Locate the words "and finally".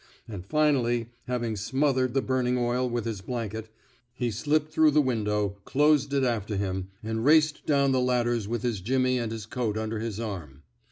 0.27-1.11